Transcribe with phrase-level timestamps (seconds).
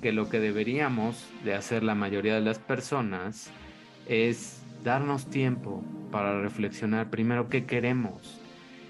[0.00, 3.50] que lo que deberíamos de hacer la mayoría de las personas
[4.06, 8.40] es darnos tiempo para reflexionar primero qué queremos.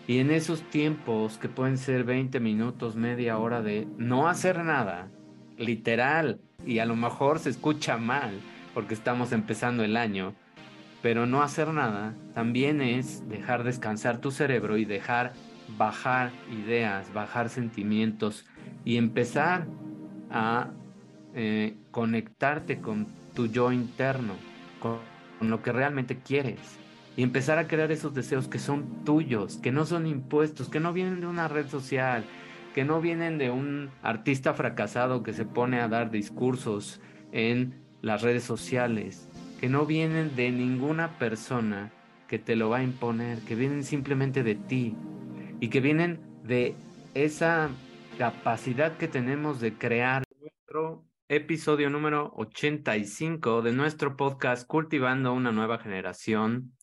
[0.07, 5.09] Y en esos tiempos que pueden ser 20 minutos, media hora de no hacer nada,
[5.57, 8.40] literal, y a lo mejor se escucha mal
[8.74, 10.35] porque estamos empezando el año,
[11.03, 15.33] pero no hacer nada también es dejar descansar tu cerebro y dejar
[15.79, 18.47] bajar ideas, bajar sentimientos
[18.84, 19.66] y empezar
[20.30, 20.70] a
[21.34, 24.34] eh, conectarte con tu yo interno,
[24.80, 24.98] con,
[25.41, 26.59] lo que realmente quieres.
[27.16, 30.93] Y empezar a crear esos deseos que son tuyos, que no son impuestos, que no
[30.93, 32.25] vienen de una red social,
[32.75, 37.01] que no vienen de un artista fracasado que se pone a dar discursos
[37.33, 39.28] en las redes sociales,
[39.61, 41.92] que no vienen de ninguna persona
[42.28, 44.95] que te lo va a imponer, que vienen simplemente de ti
[45.59, 46.75] y que vienen de
[47.15, 47.70] esa
[48.19, 55.78] capacidad que tenemos de crear nuestro episodio número 85 de nuestro podcast Cultivando una nueva
[55.78, 56.77] generación.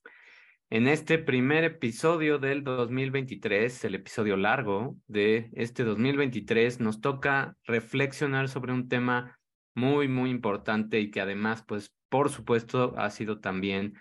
[0.70, 8.48] En este primer episodio del 2023, el episodio largo de este 2023, nos toca reflexionar
[8.48, 9.38] sobre un tema
[9.76, 13.96] muy, muy importante y que además, pues, por supuesto, ha sido también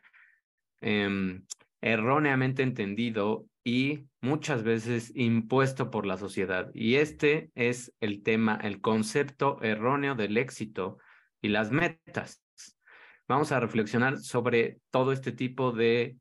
[0.81, 1.45] em,
[1.81, 6.71] erróneamente entendido y muchas veces impuesto por la sociedad.
[6.73, 10.99] Y este es el tema, el concepto erróneo del éxito
[11.43, 12.45] y las metas.
[13.27, 16.17] Vamos a reflexionar sobre todo este tipo de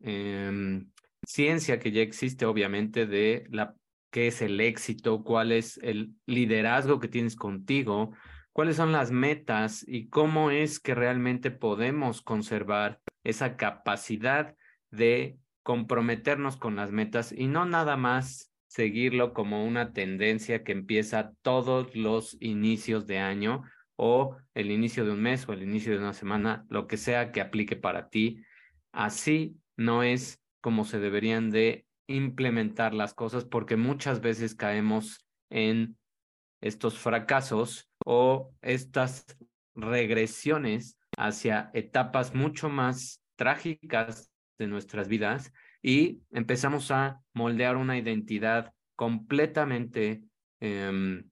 [0.00, 0.90] em,
[1.26, 3.74] ciencia que ya existe, obviamente, de la
[4.10, 8.12] qué es el éxito, cuál es el liderazgo que tienes contigo,
[8.52, 14.56] cuáles son las metas y cómo es que realmente podemos conservar esa capacidad
[14.90, 15.36] de
[15.66, 21.92] comprometernos con las metas y no nada más seguirlo como una tendencia que empieza todos
[21.96, 23.64] los inicios de año
[23.96, 27.32] o el inicio de un mes o el inicio de una semana, lo que sea
[27.32, 28.44] que aplique para ti.
[28.92, 35.96] Así no es como se deberían de implementar las cosas porque muchas veces caemos en
[36.60, 39.26] estos fracasos o estas
[39.74, 45.52] regresiones hacia etapas mucho más trágicas de nuestras vidas
[45.82, 50.22] y empezamos a moldear una identidad completamente
[50.60, 51.28] em,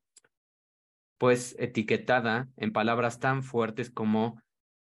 [1.18, 4.42] pues etiquetada en palabras tan fuertes como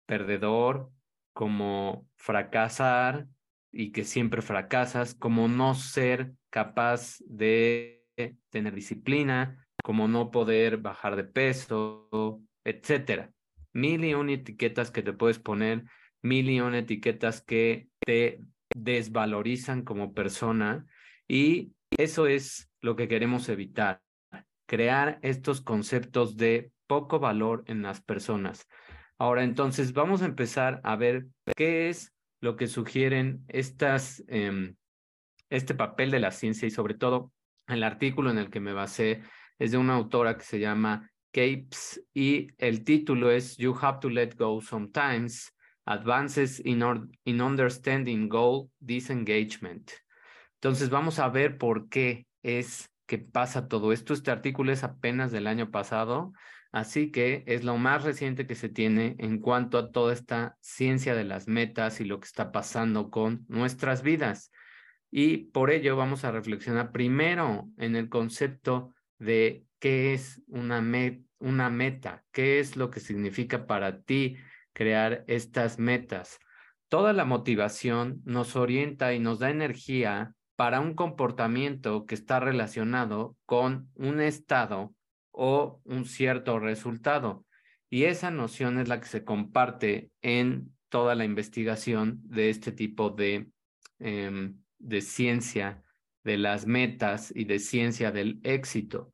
[0.05, 0.91] perdedor,
[1.33, 3.27] como fracasar
[3.71, 8.05] y que siempre fracasas, como no ser capaz de
[8.49, 13.31] tener disciplina, como no poder bajar de peso, etcétera.
[13.73, 15.83] Mil y un etiquetas que te puedes poner
[16.21, 18.41] mil y etiquetas que te
[18.75, 20.85] desvalorizan como persona
[21.27, 24.01] y eso es lo que queremos evitar,
[24.65, 28.67] crear estos conceptos de poco valor en las personas.
[29.17, 34.75] Ahora, entonces, vamos a empezar a ver qué es lo que sugieren estas, em,
[35.49, 37.31] este papel de la ciencia y sobre todo
[37.67, 39.21] el artículo en el que me basé
[39.57, 44.09] es de una autora que se llama Capes y el título es You Have to
[44.09, 45.53] Let Go Sometimes
[45.87, 46.83] Advances in,
[47.23, 49.89] in Understanding Goal Disengagement.
[50.55, 54.13] Entonces vamos a ver por qué es que pasa todo esto.
[54.13, 56.33] Este artículo es apenas del año pasado,
[56.73, 61.15] así que es lo más reciente que se tiene en cuanto a toda esta ciencia
[61.15, 64.51] de las metas y lo que está pasando con nuestras vidas.
[65.09, 70.83] Y por ello vamos a reflexionar primero en el concepto de qué es una,
[71.39, 74.35] una meta, qué es lo que significa para ti
[74.77, 76.37] crear estas metas.
[76.87, 83.35] Toda la motivación nos orienta y nos da energía para un comportamiento que está relacionado
[83.47, 84.93] con un estado
[85.31, 87.43] o un cierto resultado.
[87.89, 93.09] Y esa noción es la que se comparte en toda la investigación de este tipo
[93.09, 93.49] de,
[93.97, 95.83] em, de ciencia
[96.23, 99.11] de las metas y de ciencia del éxito.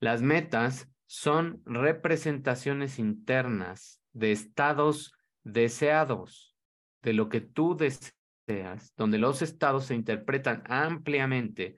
[0.00, 5.12] Las metas son representaciones internas de estados
[5.44, 6.56] deseados,
[7.02, 11.76] de lo que tú deseas, donde los estados se interpretan ampliamente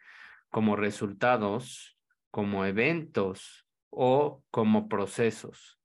[0.50, 1.98] como resultados,
[2.30, 5.78] como eventos o como procesos.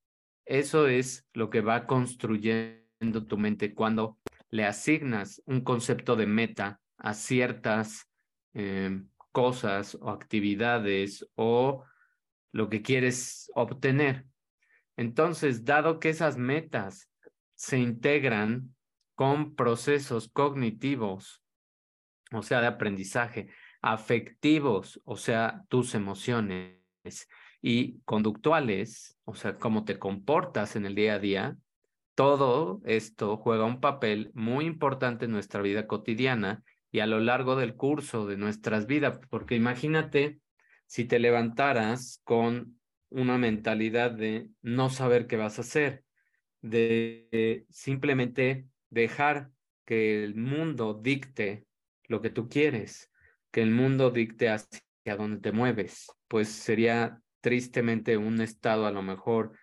[0.45, 4.17] Eso es lo que va construyendo tu mente cuando
[4.49, 8.09] le asignas un concepto de meta a ciertas
[8.53, 11.83] em, cosas o actividades o
[12.51, 14.25] lo que quieres obtener.
[14.99, 17.09] Entonces, dado que esas metas
[17.55, 18.75] se integran
[19.15, 21.41] con procesos cognitivos,
[22.33, 23.47] o sea, de aprendizaje,
[23.81, 26.75] afectivos, o sea, tus emociones,
[27.61, 31.57] y conductuales, o sea, cómo te comportas en el día a día,
[32.13, 36.61] todo esto juega un papel muy importante en nuestra vida cotidiana
[36.91, 40.41] y a lo largo del curso de nuestras vidas, porque imagínate
[40.87, 42.78] si te levantaras con
[43.09, 46.03] una mentalidad de no saber qué vas a hacer,
[46.61, 49.49] de simplemente dejar
[49.85, 51.65] que el mundo dicte
[52.07, 53.11] lo que tú quieres,
[53.51, 59.01] que el mundo dicte hacia dónde te mueves, pues sería tristemente un estado a lo
[59.01, 59.53] mejor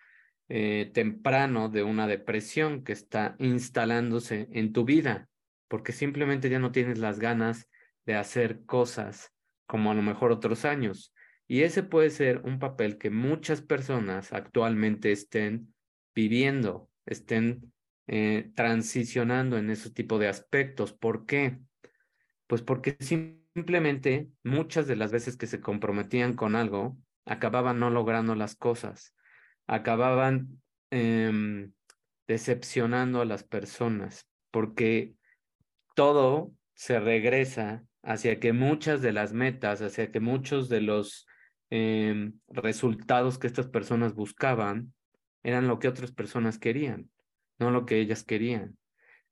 [0.49, 5.29] eh, temprano de una depresión que está instalándose en tu vida,
[5.67, 7.69] porque simplemente ya no tienes las ganas
[8.05, 9.33] de hacer cosas
[9.65, 11.13] como a lo mejor otros años.
[11.47, 15.73] Y ese puede ser un papel que muchas personas actualmente estén
[16.13, 17.71] viviendo, estén
[18.07, 20.93] eh, transicionando en ese tipo de aspectos.
[20.93, 21.59] ¿Por qué?
[22.47, 28.35] Pues porque simplemente muchas de las veces que se comprometían con algo, acababan no logrando
[28.35, 29.13] las cosas,
[29.67, 31.73] acababan em,
[32.27, 35.15] decepcionando a las personas, porque
[35.95, 41.26] todo se regresa hacia que muchas de las metas, hacia que muchos de los
[41.69, 44.93] Em, resultados que estas personas buscaban
[45.43, 47.09] eran lo que otras personas querían,
[47.59, 48.77] no lo que ellas querían.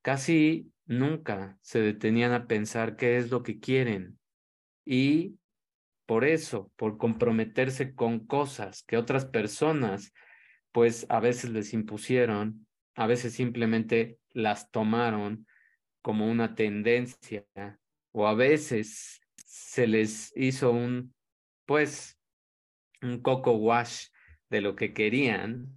[0.02, 4.20] Casi nunca se detenían a pensar qué es lo que quieren
[4.86, 5.38] y
[6.06, 10.14] por eso, por comprometerse con cosas que otras personas
[10.72, 15.48] pues a veces les impusieron, a veces simplemente las tomaron
[16.02, 17.46] como una tendencia
[18.12, 21.16] o a veces se les hizo un
[21.66, 22.15] pues
[23.06, 24.08] un coco wash
[24.50, 25.68] de lo que querían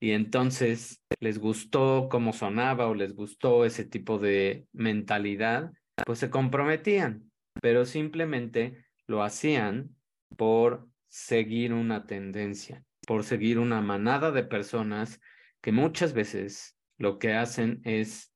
[0.00, 5.72] y entonces les gustó cómo sonaba o les gustó ese tipo de mentalidad,
[6.04, 7.30] pues se comprometían,
[7.62, 9.96] pero simplemente lo hacían
[10.36, 15.20] por seguir una tendencia, por seguir una manada de personas
[15.62, 18.32] que muchas veces lo que hacen es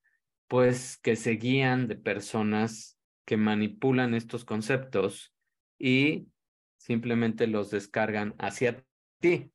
[0.49, 5.33] pues que se guían de personas que manipulan estos conceptos
[5.79, 6.27] y
[6.81, 8.83] simplemente los descargan hacia
[9.21, 9.53] ti.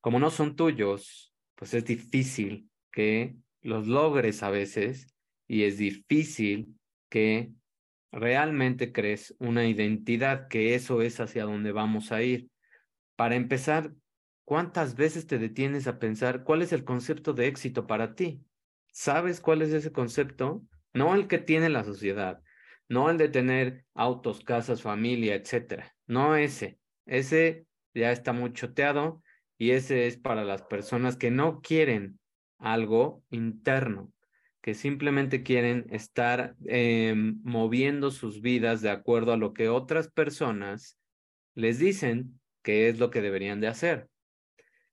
[0.00, 5.14] Como no son tuyos, pues es difícil que los logres a veces
[5.46, 6.74] y es difícil
[7.10, 7.52] que
[8.10, 12.48] realmente crees una identidad, que eso es hacia donde vamos a ir.
[13.14, 13.92] Para empezar,
[14.44, 18.42] ¿cuántas veces te detienes a pensar cuál es el concepto de éxito para ti?
[18.90, 20.62] ¿Sabes cuál es ese concepto?
[20.94, 22.42] No el que tiene la sociedad,
[22.88, 25.93] no el de tener autos, casas, familia, etcétera.
[26.06, 26.78] No ese.
[27.06, 29.22] Ese ya está muy choteado
[29.58, 32.18] y ese es para las personas que no quieren
[32.58, 34.12] algo interno,
[34.60, 40.98] que simplemente quieren estar em, moviendo sus vidas de acuerdo a lo que otras personas
[41.54, 44.08] les dicen que es lo que deberían de hacer.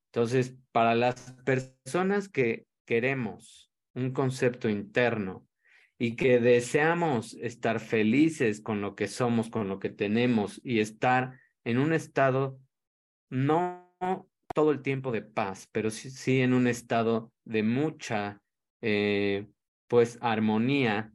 [0.08, 5.48] Entonces, para las personas que queremos un concepto interno
[6.04, 11.40] y que deseamos estar felices con lo que somos, con lo que tenemos y estar
[11.64, 12.60] en un estado
[13.30, 13.96] no
[14.52, 18.42] todo el tiempo de paz, pero sí, en un estado de mucha
[18.82, 19.46] eh,
[19.88, 21.14] pues armonía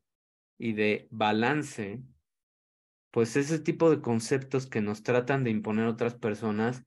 [0.56, 2.00] y de balance,
[3.10, 6.84] pues ese tipo de conceptos que nos tratan de imponer otras personas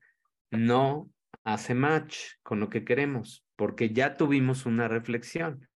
[0.50, 1.10] no
[1.44, 5.68] hace match con lo que queremos, porque ya tuvimos una reflexión.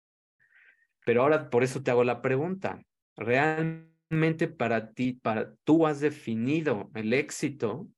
[1.04, 2.82] Pero ahora por eso te hago la pregunta.
[3.16, 7.88] ¿Realmente para ti, para tú has definido el éxito?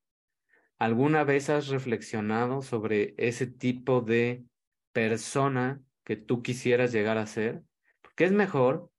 [0.77, 4.43] ¿Alguna vez has reflexionado sobre ese tipo de
[4.91, 7.63] persona que tú quisieras llegar a ser?
[8.01, 8.91] Porque es mejor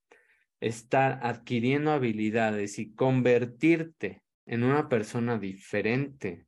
[0.61, 6.47] estar adquiriendo habilidades y convertirte en una persona diferente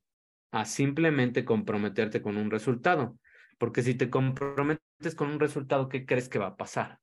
[0.51, 3.17] a simplemente comprometerte con un resultado.
[3.57, 6.99] Porque si te comprometes con un resultado, ¿qué crees que va a pasar?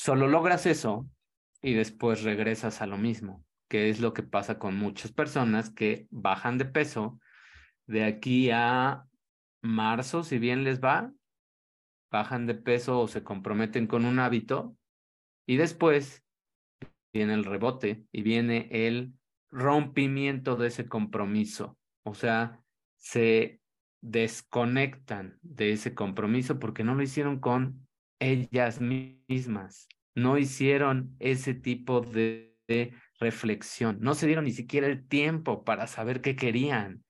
[0.00, 1.08] Solo logras eso
[1.60, 6.06] y después regresas a lo mismo, que es lo que pasa con muchas personas que
[6.12, 7.18] bajan de peso
[7.88, 9.02] de aquí a
[9.60, 11.12] marzo, si bien les va,
[12.12, 14.76] bajan de peso o se comprometen con un hábito
[15.48, 16.24] y después
[17.12, 19.14] viene el rebote y viene el
[19.50, 21.76] rompimiento de ese compromiso.
[22.04, 22.60] O sea,
[22.98, 23.60] se
[24.00, 27.87] desconectan de ese compromiso porque no lo hicieron con
[28.20, 32.46] ellas mismas, no hicieron ese tipo de,
[33.20, 37.02] reflexión, no se dieron ni siquiera el tiempo para saber qué querían.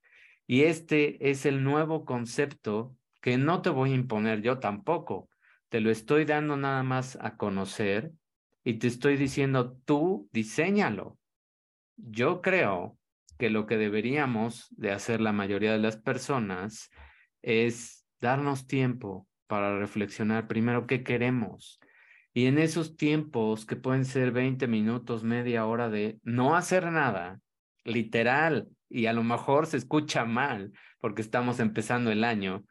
[0.47, 5.29] Y este es el nuevo concepto que no te voy a imponer yo tampoco,
[5.67, 8.13] te lo estoy dando nada más a conocer
[8.63, 11.17] y te estoy diciendo, tú diseñalo.
[11.97, 12.97] Yo creo
[13.37, 16.89] que lo que deberíamos de hacer la mayoría de las personas
[17.41, 21.79] es darnos tiempo para reflexionar primero qué queremos.
[22.35, 27.41] Y en esos tiempos que pueden ser 20 minutos, media hora de no hacer nada,
[27.83, 32.63] literal, y a lo mejor se escucha mal porque estamos empezando el año,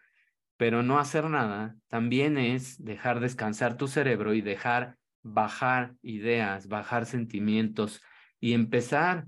[0.57, 7.07] pero no hacer nada también es dejar descansar tu cerebro y dejar bajar ideas, bajar
[7.07, 8.01] sentimientos
[8.39, 9.27] y empezar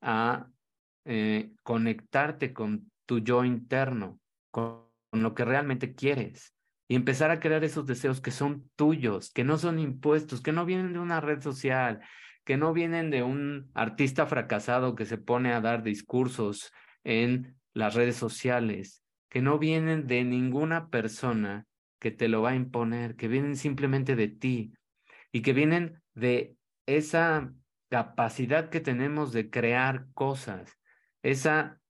[0.00, 0.46] a
[1.04, 4.20] eh, conectarte con tu yo interno,
[4.52, 6.53] con, lo que realmente quieres
[6.94, 10.64] y empezar a crear esos deseos que son tuyos, que no son impuestos, que no
[10.64, 11.98] vienen de una red social,
[12.44, 16.72] que no vienen de un artista fracasado que se pone a dar discursos
[17.02, 21.66] en las redes sociales, que no vienen de ninguna persona
[21.98, 24.72] que te lo va a imponer, que vienen simplemente de ti
[25.32, 26.54] y que vienen de
[26.86, 27.52] esa
[27.88, 30.78] capacidad que tenemos de crear cosas,
[31.24, 31.80] esa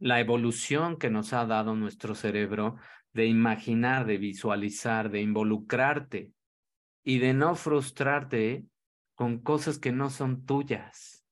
[0.00, 2.76] la evolución que nos ha dado nuestro cerebro
[3.16, 6.32] de imaginar, de visualizar, de involucrarte
[7.02, 8.66] y de no frustrarte
[9.14, 11.26] con cosas que no son tuyas,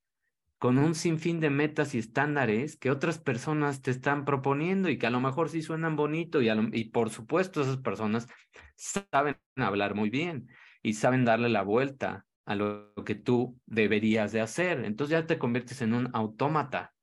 [0.58, 5.06] con un sinfín de metas y estándares que otras personas te están proponiendo y que
[5.06, 8.28] a lo mejor sí suenan bonito y, y por supuesto esas personas
[8.74, 10.48] saben hablar muy bien
[10.82, 14.84] y saben darle la vuelta a lo que tú deberías de hacer.
[14.86, 16.94] Entonces ya te conviertes en un autómata,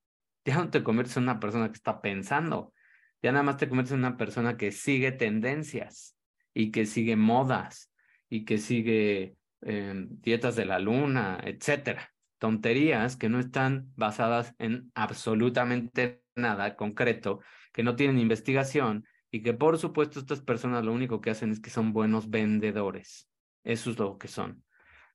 [0.44, 2.74] ya no te conviertes en una persona que está pensando,
[3.22, 6.16] ya nada más te conviertes en una persona que sigue tendencias
[6.54, 7.92] y que sigue modas
[8.30, 12.12] y que sigue eh, dietas de la luna, etcétera.
[12.40, 19.54] Tonterías que no están basadas en absolutamente nada concreto, que no tienen investigación y que
[19.54, 23.30] por supuesto estas personas lo único que hacen es que son buenos vendedores.
[23.64, 24.64] Eso es lo que son.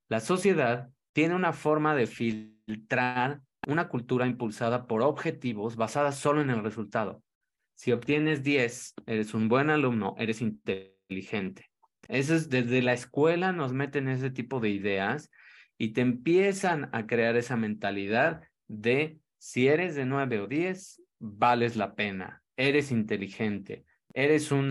[0.08, 6.50] La sociedad tiene una forma de filtrar una cultura impulsada por objetivos basada solo en
[6.50, 7.22] el resultado.
[7.76, 11.71] Si obtienes 10, eres un buen alumno, eres inteligente.
[12.09, 15.30] Eso es desde la escuela nos meten ese tipo de ideas
[15.76, 21.76] y te empiezan a crear esa mentalidad de si eres de 9 o 10, vales
[21.76, 24.68] la pena, eres inteligente, eres un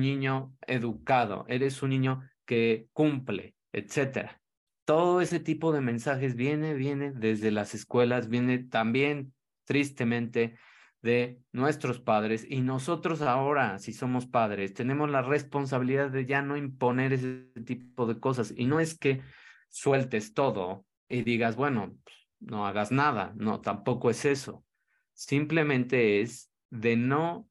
[0.00, 4.38] niño educado, eres un niño que cumple, etcétera.
[4.84, 9.32] Todo ese tipo de mensajes viene, viene desde las escuelas, viene también
[9.64, 10.58] tristemente
[11.04, 16.56] de nuestros padres y nosotros ahora, si somos padres, tenemos la responsabilidad de ya no
[16.56, 19.20] imponer ese tipo de cosas y no es que
[19.68, 24.64] sueltes todo y digas, bueno, pues, no hagas nada, no, tampoco es eso.
[25.12, 27.50] Simplemente es de no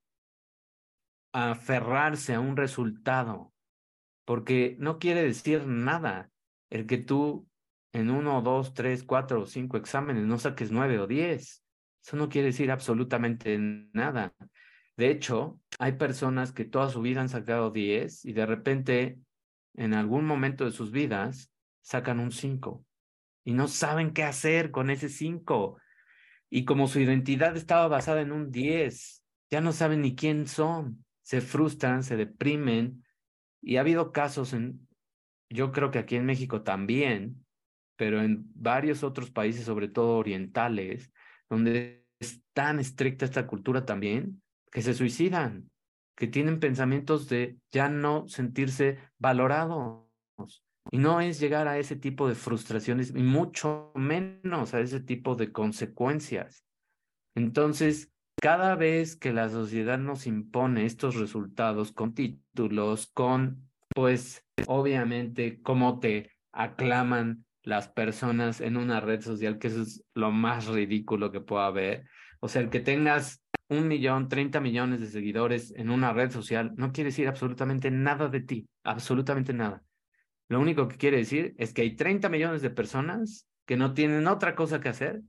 [1.32, 3.54] aferrarse a un resultado,
[4.26, 6.32] porque no quiere decir nada
[6.72, 7.48] el que tú
[7.92, 11.63] en uno, dos, tres, cuatro o cinco exámenes no saques nueve o diez.
[12.06, 13.58] Eso no quiere decir absolutamente
[13.94, 14.34] nada.
[14.98, 19.18] De hecho, hay personas que toda su vida han sacado diez y de repente,
[19.76, 22.86] en algún momento de sus vidas, sacan un cinco
[23.44, 25.80] y no saben qué hacer con ese cinco.
[26.50, 31.04] Y como su identidad estaba basada en un diez, ya no saben ni quién son,
[31.22, 33.04] se frustran, se deprimen.
[33.62, 34.88] Y ha habido casos en
[35.50, 37.46] yo creo que aquí en México también,
[37.96, 41.12] pero en varios otros países, sobre todo orientales,
[41.54, 44.42] donde es tan estricta esta cultura también,
[44.72, 45.70] que se suicidan,
[46.16, 50.10] que tienen pensamientos de ya no sentirse valorados.
[50.92, 55.36] Y no es llegar a ese tipo de frustraciones, y mucho menos a ese tipo
[55.36, 56.66] de consecuencias.
[57.36, 65.62] Entonces, cada vez que la sociedad nos impone estos resultados con títulos, con pues obviamente
[65.62, 71.32] cómo te aclaman las personas en una red social, que eso es lo más ridículo
[71.32, 72.06] que pueda haber.
[72.40, 76.74] O sea, el que tengas un millón, treinta millones de seguidores en una red social
[76.76, 79.84] no quiere decir absolutamente nada de ti, absolutamente nada.
[80.50, 84.28] Lo único que quiere decir es que hay 30 millones de personas que no tienen
[84.28, 85.22] otra cosa que hacer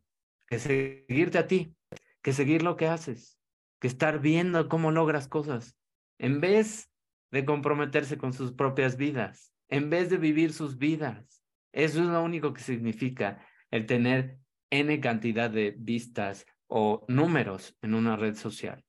[0.47, 1.75] que seguirte a ti,
[2.23, 3.39] que seguir lo que haces,
[3.81, 5.77] que estar viendo cómo logras cosas.
[6.19, 6.91] En vez
[7.31, 11.44] de comprometerse con sus propias vidas, en vez de vivir sus vidas.
[11.75, 14.39] Eso es lo único que significa el tener
[14.71, 18.85] N cantidad de vistas o números en una red social.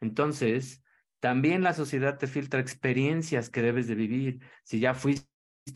[0.00, 0.84] Entonces,
[1.20, 4.40] también la sociedad te filtra experiencias que debes de vivir.
[4.62, 5.26] Si ya fuiste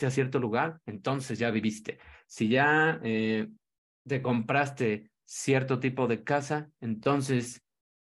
[0.06, 1.98] a cierto lugar, entonces ya viviste.
[2.26, 3.48] Si ya eh,
[4.06, 7.62] te compraste cierto tipo de casa, entonces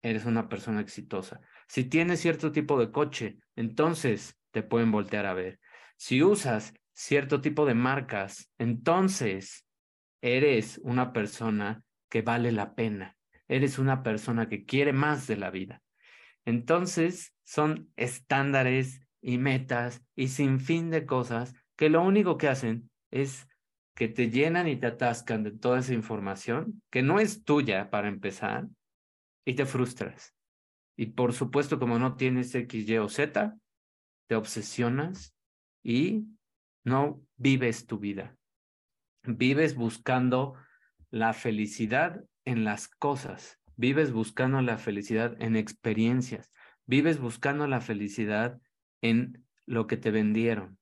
[0.02, 1.40] eres una persona exitosa.
[1.68, 5.58] Si tienes cierto tipo de coche, entonces te pueden voltear a ver.
[5.96, 9.66] Si usas cierto tipo de marcas, entonces
[10.22, 13.16] eres una persona que vale la pena.
[13.48, 15.82] Eres una persona que quiere más de la vida.
[16.44, 22.90] Entonces, son estándares y metas y sin fin de cosas que lo único que hacen
[23.10, 23.46] es
[23.94, 28.08] que te llenan y te atascan de toda esa información que no es tuya para
[28.08, 28.68] empezar
[29.44, 30.34] y te frustras.
[30.96, 33.56] Y por supuesto, como no tienes X, Y o Z,
[34.28, 35.34] te obsesionas
[35.84, 36.26] y
[36.86, 38.36] no vives tu vida.
[39.24, 40.54] Vives buscando
[41.10, 46.52] la felicidad en las cosas, vives buscando la felicidad en experiencias,
[46.86, 48.60] vives buscando la felicidad
[49.02, 50.78] en lo que te vendieron.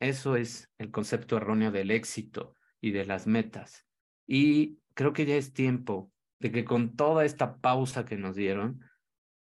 [0.00, 3.84] Eso es el concepto erróneo del éxito y de las metas.
[4.26, 8.80] Y creo que ya es tiempo de que con toda esta pausa que nos dieron,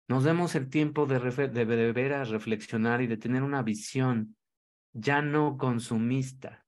[0.09, 4.37] nos demos el tiempo de, de, de ver a reflexionar y de tener una visión
[4.95, 6.65] ya no consumista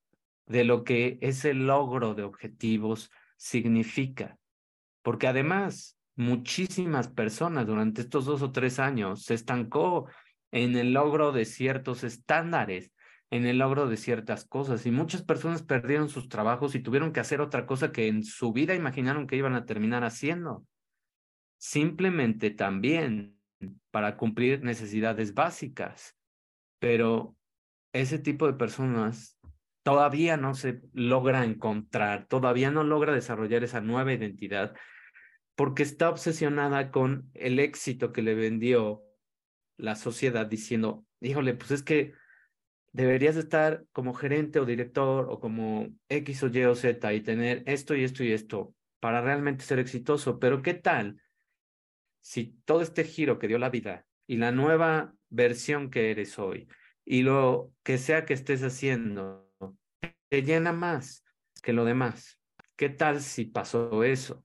[0.47, 4.39] de lo que ese logro de objetivos significa.
[5.03, 10.09] Porque además, muchísimas personas durante estos dos o tres años se estancó
[10.51, 12.93] en el logro de ciertos estándares,
[13.31, 14.87] en el logro de ciertas cosas.
[14.87, 18.53] Y muchas personas perdieron sus trabajos y tuvieron que hacer otra cosa que en su
[18.53, 20.65] vida imaginaron que iban a terminar haciendo.
[21.59, 23.39] Simplemente también
[23.91, 26.17] para cumplir necesidades básicas.
[26.79, 27.37] Pero
[28.01, 29.39] ese tipo de personas
[29.83, 34.75] todavía no se logra encontrar, todavía no logra desarrollar esa nueva identidad
[35.55, 39.03] porque está obsesionada con el éxito que le vendió
[39.77, 42.15] la sociedad diciendo, híjole, pues es que
[42.93, 47.63] deberías estar como gerente o director o como X o Y o Z y tener
[47.67, 50.39] esto y esto y esto para realmente ser exitoso.
[50.39, 51.21] Pero ¿qué tal
[52.21, 56.69] si todo este giro que dio la vida y la nueva versión que eres hoy
[57.07, 59.49] y lo que sea que estés haciendo
[60.29, 61.25] te llena más
[61.63, 62.41] que lo demás?
[62.77, 64.45] ¿Qué tal si pasó eso?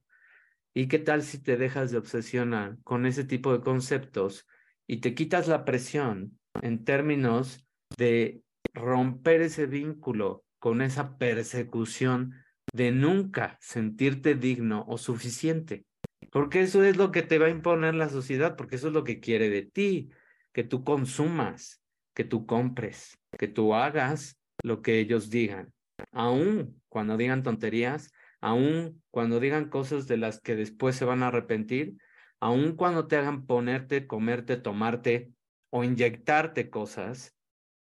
[0.73, 4.47] ¿Y qué tal si te dejas de obsesionar con ese tipo de conceptos
[4.87, 8.41] y te quitas la presión en términos de
[8.73, 12.35] romper ese vínculo con esa persecución
[12.71, 15.85] de nunca sentirte digno o suficiente.
[16.31, 19.03] Porque eso es lo que te va a imponer la sociedad, porque eso es lo
[19.03, 20.11] que quiere de ti,
[20.53, 21.80] que tú consumas,
[22.13, 25.73] que tú compres, que tú hagas lo que ellos digan.
[26.11, 31.27] Aún cuando digan tonterías, aún cuando digan cosas de las que después se van a
[31.27, 31.97] arrepentir,
[32.39, 35.31] aun cuando te hagan ponerte, comerte, tomarte
[35.69, 37.35] o inyectarte cosas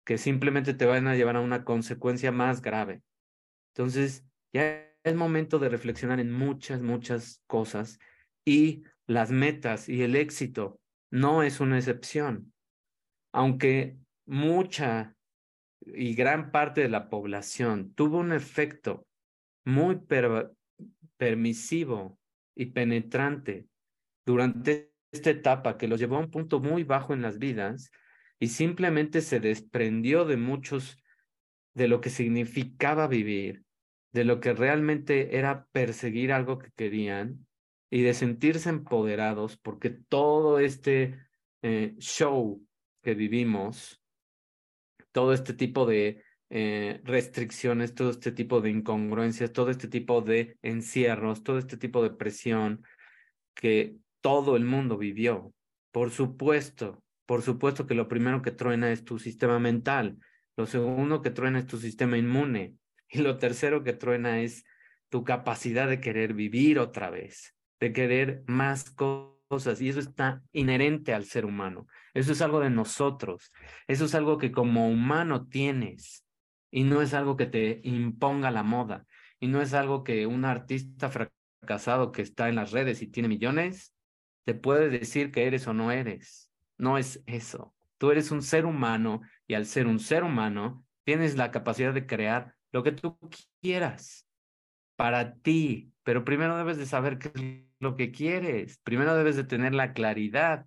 [0.05, 3.03] que simplemente te van a llevar a una consecuencia más grave.
[3.75, 7.99] Entonces, ya es momento de reflexionar en muchas, muchas cosas
[8.45, 12.53] y las metas y el éxito no es una excepción.
[13.33, 15.17] Aunque mucha
[15.81, 19.07] y gran parte de la población tuvo un efecto
[19.65, 20.01] muy
[21.17, 22.19] permisivo
[22.55, 23.67] y penetrante
[24.25, 27.91] durante esta etapa que los llevó a un punto muy bajo en las vidas
[28.39, 31.03] y simplemente se desprendió de muchos
[31.75, 33.65] de lo que significaba vivir,
[34.13, 37.47] de lo que realmente era perseguir algo que querían
[37.91, 41.19] y de sentirse empoderados porque todo este
[41.63, 42.67] eh, show
[43.03, 44.03] que vivimos,
[45.17, 50.59] todo este tipo de eh, restricciones, todo este tipo de incongruencias, todo este tipo de
[50.61, 52.85] encierros, todo este tipo de presión
[53.55, 55.55] que todo el mundo vivió.
[55.91, 60.19] Por supuesto, por supuesto que lo primero que truena es tu sistema mental,
[60.55, 62.75] lo segundo que truena es tu sistema inmune
[63.09, 64.67] y lo tercero que truena es
[65.09, 69.36] tu capacidad de querer vivir otra vez, de querer más cosas
[69.81, 71.87] y eso está inherente al ser humano.
[72.15, 73.53] Eso es algo de nosotros,
[73.87, 76.25] eso es algo que como humano tienes
[76.71, 79.07] y no es algo que te imponga la moda
[79.39, 83.29] y no es algo que un artista fracasado que está en las redes y tiene
[83.29, 83.95] millones
[84.45, 86.51] te puede decir que eres o no eres.
[86.79, 87.75] No es eso.
[87.99, 92.07] Tú eres un ser humano y al ser un ser humano tienes la capacidad de
[92.07, 93.19] crear lo que tú
[93.61, 94.26] quieras
[94.97, 98.79] para ti, pero primero debes de saber qué es lo que quieres.
[98.83, 100.67] Primero debes de tener la claridad.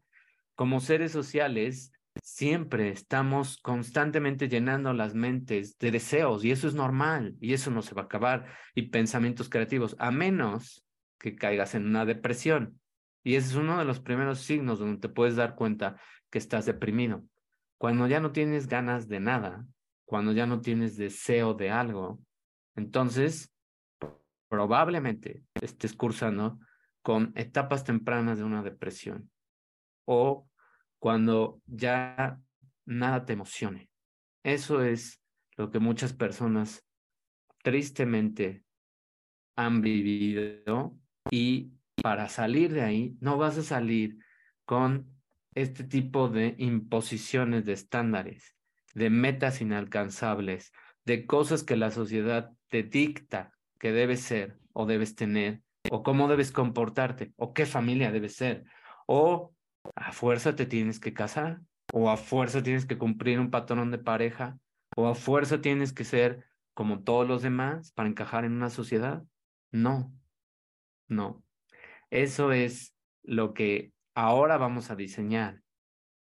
[0.56, 7.36] Como seres sociales, siempre estamos constantemente llenando las mentes de deseos y eso es normal
[7.40, 10.86] y eso no se va a acabar y pensamientos creativos, a menos
[11.18, 12.80] que caigas en una depresión.
[13.24, 16.66] Y ese es uno de los primeros signos donde te puedes dar cuenta que estás
[16.66, 17.24] deprimido.
[17.78, 19.66] Cuando ya no tienes ganas de nada,
[20.06, 22.20] cuando ya no tienes deseo de algo,
[22.76, 23.54] entonces
[24.50, 26.60] probablemente estés cursando
[27.02, 29.32] con etapas tempranas de una depresión
[30.06, 30.50] o
[31.00, 32.40] cuando ya
[32.86, 33.90] nada te emocione.
[34.44, 35.22] Eso es
[35.56, 36.86] lo que muchas personas
[37.64, 38.64] tristemente
[39.56, 40.98] han vivido
[41.30, 44.18] y para salir de ahí no vas a salir
[44.66, 45.20] con
[45.54, 48.56] este tipo de imposiciones de estándares,
[48.94, 50.72] de metas inalcanzables,
[51.06, 55.62] de cosas que la sociedad te dicta que debes ser o debes tener,
[55.92, 58.66] o cómo debes comportarte, o qué familia debes ser,
[59.08, 59.54] o
[59.96, 61.62] a fuerza te tienes que casar,
[61.92, 64.58] o a fuerza tienes que cumplir un patrón de pareja,
[64.96, 69.24] o a fuerza tienes que ser como todos los demás para encajar en una sociedad.
[69.72, 70.14] No,
[71.08, 71.44] no.
[72.10, 75.62] Eso es lo que ahora vamos a diseñar.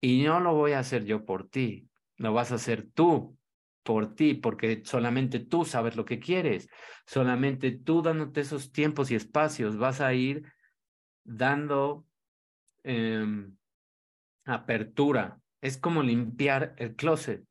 [0.01, 3.37] Y no lo voy a hacer yo por ti, lo vas a hacer tú
[3.83, 6.69] por ti, porque solamente tú sabes lo que quieres,
[7.05, 10.43] solamente tú dándote esos tiempos y espacios vas a ir
[11.23, 12.05] dando
[12.83, 13.55] em,
[14.45, 15.39] apertura.
[15.61, 17.45] Es como limpiar el closet.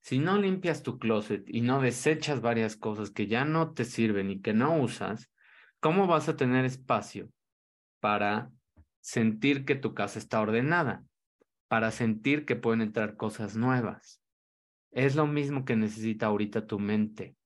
[0.00, 4.30] Si no limpias tu closet y no desechas varias cosas que ya no te sirven
[4.30, 5.30] y que no usas,
[5.80, 7.30] ¿cómo vas a tener espacio
[8.00, 8.50] para
[9.00, 11.04] sentir que tu casa está ordenada?
[11.68, 14.22] Para sentir que pueden entrar cosas nuevas.
[14.90, 17.36] Es lo mismo que necesita ahorita tu mente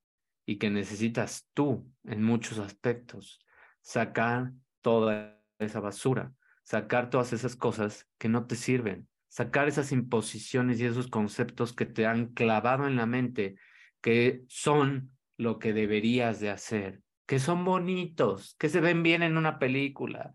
[0.47, 3.41] y que necesitas tú en muchos aspectos.
[3.81, 10.81] Sacar toda esa basura, sacar todas esas cosas que no te sirven, sacar esas imposiciones
[10.81, 13.57] y esos conceptos que te han clavado en la mente,
[14.01, 19.37] que son lo que deberías de hacer, que son bonitos, que se ven bien en
[19.37, 20.35] una película,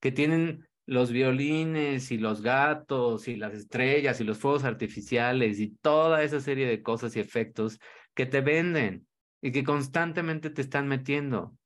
[0.00, 5.68] que tienen los violines y los gatos y las estrellas y los fuegos artificiales y
[5.68, 7.78] toda esa serie de cosas y efectos
[8.12, 9.06] que te venden
[9.40, 11.56] y que constantemente te están metiendo.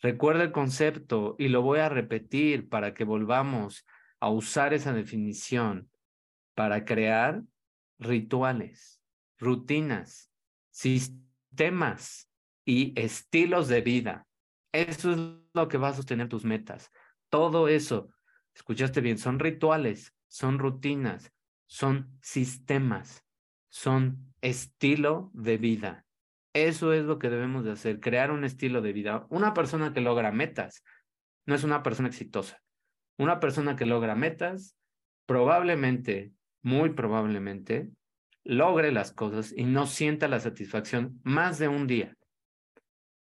[0.00, 3.86] Recuerda el concepto y lo voy a repetir para que volvamos
[4.18, 5.88] a usar esa definición
[6.56, 7.44] para crear
[8.00, 9.00] rituales,
[9.38, 10.32] rutinas,
[10.70, 12.28] sistemas
[12.64, 14.26] y estilos de vida.
[14.72, 15.18] Eso es
[15.54, 16.90] lo que va a sostener tus metas.
[17.30, 18.10] Todo eso
[18.58, 21.32] Escuchaste bien, son rituales, son rutinas,
[21.68, 23.24] son sistemas,
[23.68, 26.04] son estilo de vida.
[26.52, 29.28] Eso es lo que debemos de hacer, crear un estilo de vida.
[29.30, 30.82] Una persona que logra metas
[31.46, 32.60] no es una persona exitosa.
[33.16, 34.76] Una persona que logra metas
[35.24, 37.92] probablemente, muy probablemente,
[38.42, 42.16] logre las cosas y no sienta la satisfacción más de un día.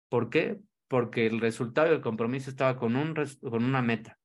[0.09, 0.57] ¿Por qué?
[0.87, 4.16] Porque el resultado del compromiso estaba con, un, con una meta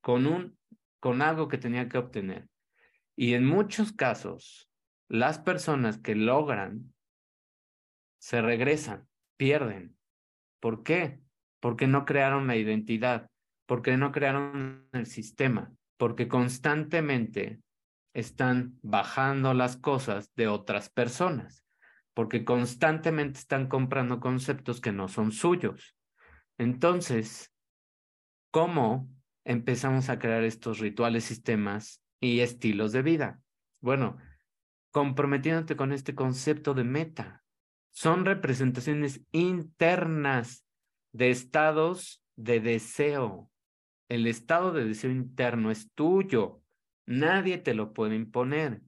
[0.00, 0.58] con, un,
[1.00, 2.48] con algo que tenía que obtener.
[3.16, 4.70] Y en muchos casos,
[5.08, 6.94] las personas que logran
[8.18, 9.96] se regresan, pierden.
[10.60, 11.20] ¿Por qué?
[11.60, 13.30] Porque no crearon la identidad,
[13.66, 17.60] porque no crearon el sistema, porque constantemente
[18.14, 21.64] están bajando las cosas de otras personas,
[22.14, 25.96] porque constantemente están comprando conceptos que no son suyos.
[26.58, 27.52] Entonces,
[28.50, 29.08] ¿cómo
[29.50, 33.40] empezamos a crear estos rituales, sistemas y estilos de vida.
[33.80, 34.16] Bueno,
[34.92, 37.42] comprometiéndote con este concepto de meta.
[37.90, 40.64] Son representaciones internas
[41.12, 43.50] de estados de deseo.
[44.08, 46.62] El estado de deseo interno es tuyo.
[47.06, 48.82] Nadie te lo puede imponer.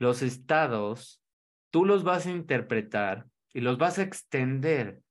[0.00, 1.22] Los estados,
[1.70, 5.03] tú los vas a interpretar y los vas a extender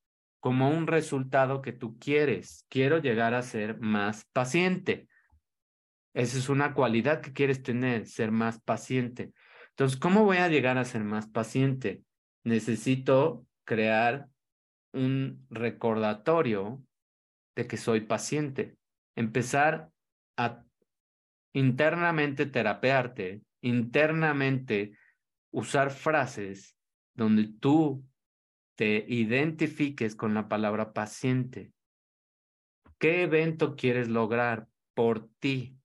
[0.44, 2.66] como un resultado que tú quieres.
[2.68, 5.08] Quiero llegar a ser más paciente.
[6.14, 9.32] Esa es una cualidad que quieres tener, ser más paciente.
[9.70, 12.04] Entonces, ¿cómo voy a llegar a ser más paciente?
[12.44, 14.28] Necesito crear
[14.92, 16.84] un recordatorio
[17.56, 18.76] de que soy paciente.
[19.16, 19.92] Empezar
[20.36, 20.66] a
[21.54, 24.98] internamente terapearte, internamente
[25.52, 26.76] usar frases
[27.14, 28.04] donde tú
[28.76, 31.72] te identifiques con la palabra paciente.
[32.98, 35.78] ¿Qué evento quieres lograr por ti?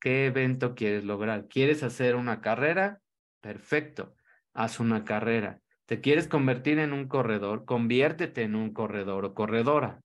[0.00, 1.48] ¿Qué evento quieres lograr?
[1.48, 3.00] ¿Quieres hacer una carrera?
[3.40, 4.14] Perfecto,
[4.52, 5.60] haz una carrera.
[5.86, 7.64] ¿Te quieres convertir en un corredor?
[7.64, 10.00] Conviértete en un corredor o corredora.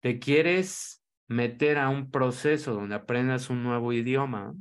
[0.00, 4.54] ¿Te quieres meter a un proceso donde aprendas un nuevo idioma?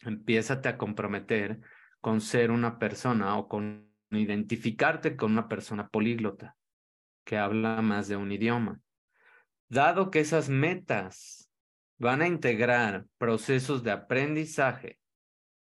[0.00, 1.60] Empiézate a comprometer
[2.00, 6.56] con ser una persona o con identificarte con una persona políglota
[7.24, 8.80] que habla más de un idioma.
[9.68, 11.50] Dado que esas metas
[11.98, 14.98] van a integrar procesos de aprendizaje,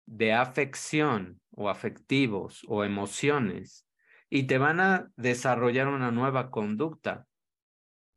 [0.06, 3.86] de afección o afectivos o emociones,
[4.30, 7.26] y te van a desarrollar una nueva conducta,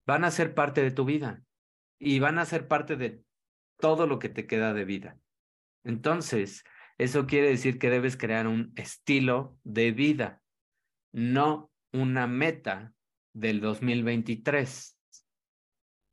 [0.05, 1.43] van a ser parte de tu vida
[1.99, 3.21] y van a ser parte de
[3.77, 5.17] todo lo que te queda de vida.
[5.83, 6.63] Entonces,
[6.97, 10.41] eso quiere decir que debes crear un estilo de vida,
[11.11, 12.93] no una meta
[13.33, 14.97] del 2023.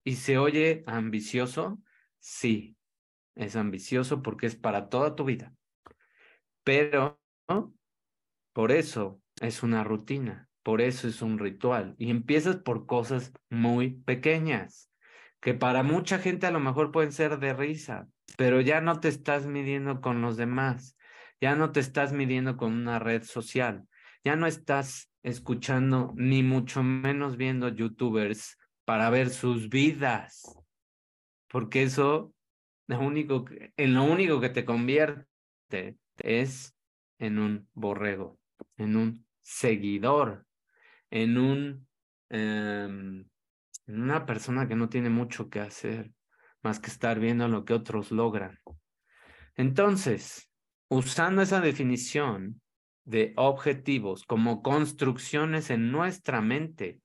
[0.04, 1.80] ¿Y se oye ambicioso?
[2.18, 2.76] Sí,
[3.36, 5.54] es ambicioso porque es para toda tu vida.
[6.64, 7.20] Pero
[8.52, 11.94] por eso es una rutina, por eso es un ritual.
[11.98, 14.90] Y empiezas por cosas muy pequeñas,
[15.40, 19.08] que para mucha gente a lo mejor pueden ser de risa, pero ya no te
[19.08, 20.96] estás midiendo con los demás,
[21.40, 23.86] ya no te estás midiendo con una red social,
[24.24, 30.42] ya no estás escuchando ni mucho menos viendo youtubers para ver sus vidas,
[31.48, 32.34] porque eso
[32.88, 33.44] lo único
[33.76, 36.76] en lo único que te convierte es
[37.18, 38.38] en un borrego,
[38.76, 40.46] en un seguidor,
[41.10, 41.86] en un
[42.30, 43.24] em,
[43.86, 46.12] en una persona que no tiene mucho que hacer
[46.62, 48.58] más que estar viendo lo que otros logran.
[49.56, 50.48] Entonces,
[50.88, 52.60] usando esa definición
[53.04, 57.00] de objetivos como construcciones en nuestra mente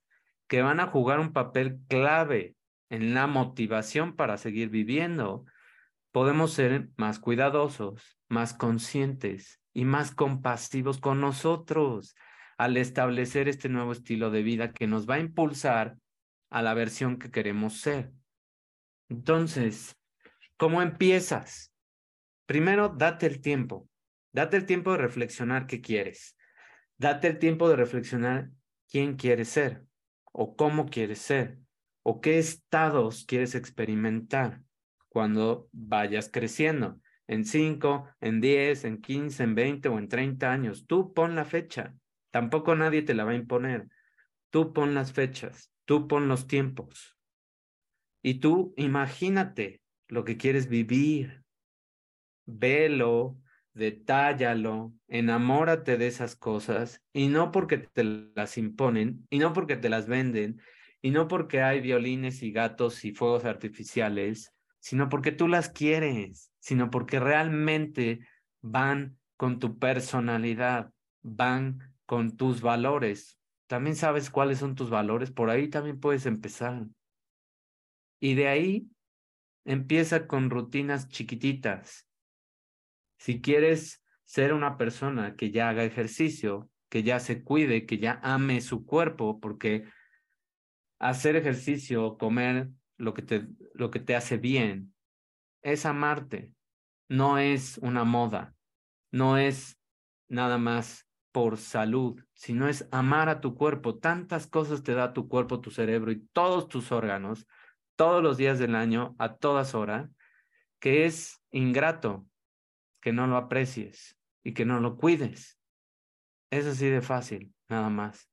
[0.48, 2.56] que van a jugar un papel clave
[2.90, 5.46] en la motivación para seguir viviendo,
[6.12, 12.16] podemos ser más cuidadosos, más conscientes y más compasivos con nosotros
[12.58, 15.98] al establecer este nuevo estilo de vida que nos va a impulsar
[16.50, 18.12] a la versión que queremos ser.
[19.10, 19.96] Entonces,
[20.58, 21.74] ¿cómo empiezas?
[22.46, 23.90] Primero, date el tiempo.
[24.32, 26.38] Date el tiempo de reflexionar qué quieres.
[26.98, 28.50] Date el tiempo de reflexionar
[28.90, 29.86] quién quieres ser
[30.32, 31.60] o cómo quieres ser
[32.04, 34.62] o qué estados quieres experimentar
[35.10, 37.02] cuando vayas creciendo.
[37.28, 40.86] En 5, en 10, en 15, en 20 o en 30 años.
[40.88, 41.94] Tú pon la fecha.
[42.32, 43.88] Tampoco nadie te la va a imponer.
[44.50, 45.74] Tú pon las fechas.
[45.86, 47.17] Tú pon los tiempos.
[48.22, 51.44] Y tú imagínate lo que quieres vivir.
[52.46, 53.38] Velo,
[53.74, 59.90] detállalo, enamórate de esas cosas y no porque te las imponen y no porque te
[59.90, 60.62] las venden
[61.02, 66.52] y no porque hay violines y gatos y fuegos artificiales, sino porque tú las quieres,
[66.60, 68.20] sino porque realmente
[68.62, 73.38] van con tu personalidad, van con tus valores.
[73.68, 76.88] También sabes cuáles son tus valores, por ahí también puedes empezar.
[78.20, 78.88] Y de ahí
[79.66, 82.08] empieza con rutinas chiquititas,
[83.18, 88.20] si quieres ser una persona que ya haga ejercicio, que ya se cuide, que ya
[88.24, 89.86] ame su cuerpo, porque
[91.00, 94.94] hacer ejercicio, comer lo que te, lo que te hace bien,
[95.62, 96.52] es amarte,
[97.10, 98.56] no es una moda,
[99.12, 99.80] no es
[100.28, 103.98] nada más por salud, sino es amar a tu cuerpo.
[103.98, 107.48] Tantas cosas te da tu cuerpo, tu cerebro y todos tus órganos,
[107.98, 110.10] todos los días del año, a todas horas,
[110.80, 112.26] que es ingrato
[113.02, 115.60] que no lo aprecies y que no lo cuides.
[116.50, 118.30] Es así de fácil, nada más.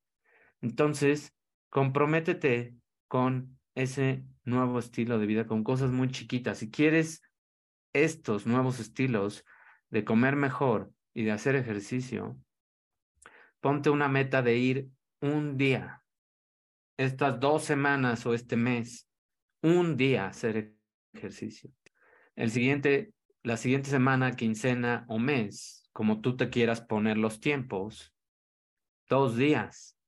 [0.60, 1.34] Entonces,
[1.70, 2.76] comprométete
[3.08, 6.58] con ese nuevo estilo de vida, con cosas muy chiquitas.
[6.58, 7.22] Si quieres
[7.92, 9.44] estos nuevos estilos
[9.90, 12.36] de comer mejor y de hacer ejercicio,
[13.60, 14.88] ponte una meta de ir
[15.20, 16.04] un día,
[16.98, 19.08] estas dos semanas o este mes,
[19.64, 20.74] un día hacer
[21.12, 21.72] ejercicio.
[22.36, 28.14] El siguiente la siguiente semana, quincena o mes, como tú te quieras poner los tiempos,
[29.06, 29.98] dos días.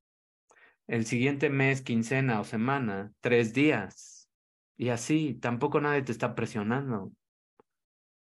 [0.87, 4.31] El siguiente mes, quincena o semana, tres días.
[4.79, 7.13] Y así, tampoco nadie te está presionando.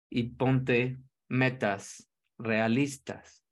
[0.09, 3.45] Y ponte metas realistas,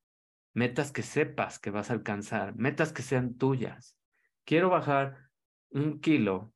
[0.54, 3.98] metas que sepas que vas a alcanzar, metas que sean tuyas.
[4.44, 5.30] Quiero bajar
[5.70, 6.54] un kilo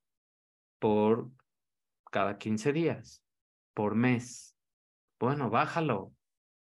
[0.81, 1.29] por
[2.09, 3.23] cada 15 días,
[3.73, 4.51] por mes
[5.21, 6.13] bueno, bájalo.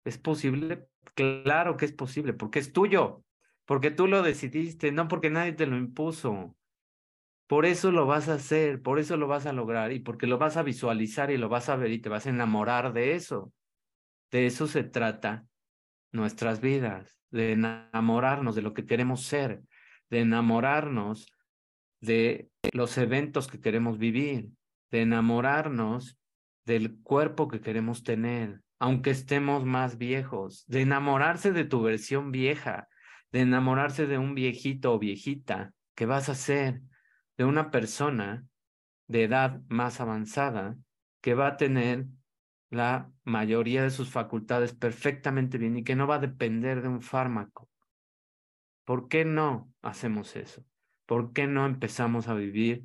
[0.04, 0.88] ¿Es posible?
[1.14, 3.22] Claro que es posible, porque es tuyo,
[3.66, 6.56] porque tú lo decidiste, no porque nadie te lo impuso.
[7.46, 10.38] Por eso lo vas a hacer, por eso lo vas a lograr y porque lo
[10.38, 13.52] vas a visualizar y lo vas a ver y te vas a enamorar de eso.
[14.30, 15.46] De eso se trata
[16.10, 19.60] nuestras vidas, de enamorarnos de lo que queremos ser,
[20.08, 21.30] de enamorarnos
[22.00, 24.50] de los eventos que queremos vivir,
[24.90, 26.18] de enamorarnos
[26.64, 32.88] del cuerpo que queremos tener, aunque estemos más viejos, de enamorarse de tu versión vieja,
[33.32, 36.82] de enamorarse de un viejito o viejita que vas a ser,
[37.36, 38.46] de una persona
[39.08, 40.76] de edad más avanzada
[41.20, 42.06] que va a tener
[42.70, 47.00] la mayoría de sus facultades perfectamente bien y que no va a depender de un
[47.00, 47.68] fármaco.
[48.84, 50.64] ¿Por qué no hacemos eso?
[51.06, 52.84] ¿Por qué no empezamos a vivir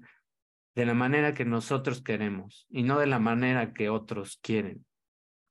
[0.76, 4.86] de la manera que nosotros queremos y no de la manera que otros quieren.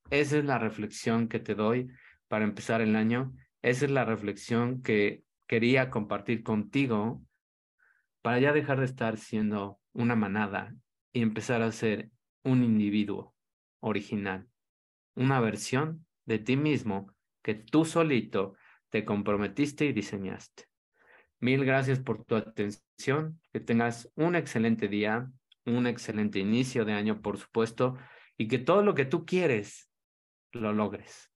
[0.09, 1.89] Esa es la reflexión que te doy
[2.27, 3.33] para empezar el año.
[3.61, 7.21] Esa es la reflexión que quería compartir contigo
[8.21, 10.73] para ya dejar de estar siendo una manada
[11.13, 12.09] y empezar a ser
[12.43, 13.35] un individuo
[13.79, 14.47] original,
[15.15, 18.55] una versión de ti mismo que tú solito
[18.89, 20.70] te comprometiste y diseñaste.
[21.41, 25.31] Mil gracias por tu atención, que tengas un excelente día,
[25.65, 27.97] un excelente inicio de año, por supuesto,
[28.37, 29.89] y que todo lo que tú quieres
[30.51, 31.31] lo logres.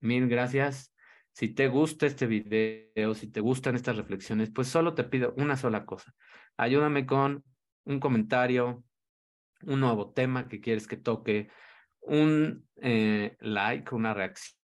[0.00, 0.94] Mil gracias.
[1.32, 5.56] Si te gusta este video, si te gustan estas reflexiones, pues solo te pido una
[5.56, 6.12] sola cosa.
[6.58, 7.42] Ayúdame con
[7.84, 8.84] un comentario,
[9.62, 11.48] un nuevo tema que quieres que toque,
[12.00, 14.61] un eh, like, una reacción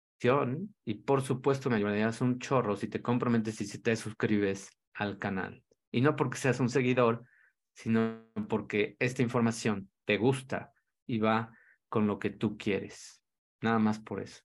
[0.85, 5.17] y por supuesto me ayudarías un chorro si te comprometes y si te suscribes al
[5.17, 5.63] canal.
[5.91, 7.25] Y no porque seas un seguidor,
[7.73, 10.71] sino porque esta información te gusta
[11.05, 11.51] y va
[11.89, 13.21] con lo que tú quieres.
[13.61, 14.41] Nada más por eso.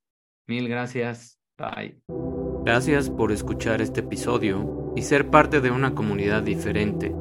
[0.46, 1.40] Mil gracias.
[1.56, 2.00] Bye.
[2.64, 7.14] Gracias por escuchar este episodio y ser parte de una comunidad diferente,